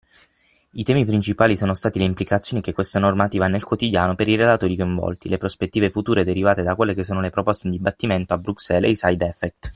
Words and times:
I 0.71 0.81
temi 0.81 1.05
principali 1.05 1.55
sono 1.55 1.75
stati 1.75 1.99
le 1.99 2.05
implicazioni 2.05 2.59
che 2.63 2.73
questa 2.73 2.97
normativa 2.97 3.45
ha 3.45 3.47
nel 3.47 3.63
quotidiano 3.63 4.15
per 4.15 4.27
i 4.29 4.35
relatori 4.35 4.75
coinvolti, 4.75 5.29
le 5.29 5.37
prospettive 5.37 5.91
future 5.91 6.23
derivate 6.23 6.63
da 6.63 6.73
quelle 6.73 6.95
che 6.95 7.03
sono 7.03 7.21
le 7.21 7.29
proposte 7.29 7.67
in 7.67 7.73
dibattimento 7.73 8.33
a 8.33 8.39
Bruxelles 8.39 8.89
e 8.89 8.91
i 8.93 8.95
“side 8.95 9.27
effect” 9.27 9.69